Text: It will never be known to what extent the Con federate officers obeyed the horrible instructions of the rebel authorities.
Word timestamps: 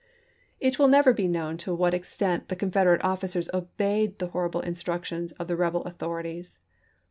It 0.59 0.79
will 0.79 0.87
never 0.87 1.13
be 1.13 1.27
known 1.27 1.57
to 1.57 1.75
what 1.75 1.93
extent 1.93 2.47
the 2.49 2.55
Con 2.55 2.71
federate 2.71 3.03
officers 3.03 3.51
obeyed 3.53 4.17
the 4.17 4.29
horrible 4.29 4.61
instructions 4.61 5.31
of 5.33 5.47
the 5.47 5.55
rebel 5.55 5.83
authorities. 5.83 6.57